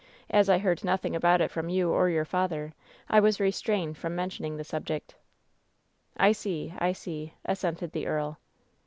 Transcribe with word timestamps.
As 0.31 0.49
I 0.49 0.57
heard 0.57 0.83
nothing 0.83 1.15
about 1.15 1.41
it 1.41 1.51
from 1.51 1.69
you 1.69 1.91
or 1.91 2.09
your 2.09 2.25
father, 2.25 2.73
I 3.07 3.19
was 3.19 3.39
restrained 3.39 3.99
from 3.99 4.15
mentioning 4.15 4.57
the 4.57 4.63
subject/' 4.63 5.13
"I 6.17 6.31
see! 6.31 6.73
I 6.79 6.91
see!" 6.91 7.35
assented 7.55 7.91
the 7.91 8.07
earl. 8.07 8.39